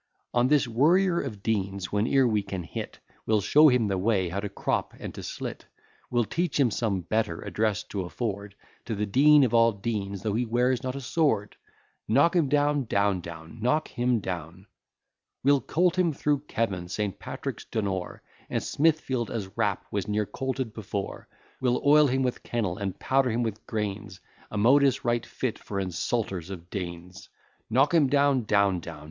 [0.33, 4.39] On this worrier of deans whene'er we can hit, We'll show him the way how
[4.39, 5.67] to crop and to slit;
[6.09, 10.33] We'll teach him some better address to afford To the dean of all deans, though
[10.33, 11.55] he wears not a sword.
[12.07, 14.65] Knock him down, etc.
[15.43, 17.19] We'll colt him through Kevan, St.
[17.19, 21.27] Patrick's, Donore, And Smithfield, as rap was ne'er colted before;
[21.61, 25.79] We'll oil him with kennel, and powder him with grains, A modus right fit for
[25.79, 27.29] insulters of deans.
[27.69, 28.99] Knock him down, etc.